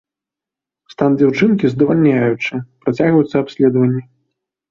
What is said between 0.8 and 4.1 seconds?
Стан дзяўчынкі здавальняючы, працягваюцца абследаванні.